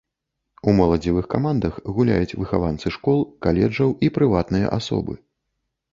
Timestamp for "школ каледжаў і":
2.97-4.11